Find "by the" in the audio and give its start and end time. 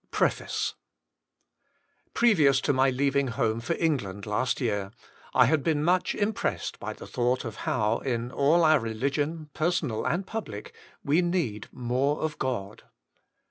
6.80-7.06